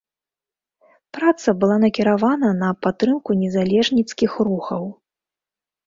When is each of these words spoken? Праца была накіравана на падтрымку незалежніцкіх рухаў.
Праца 1.17 1.49
была 1.65 1.77
накіравана 1.85 2.49
на 2.65 2.69
падтрымку 2.87 3.31
незалежніцкіх 3.45 4.31
рухаў. 4.53 4.83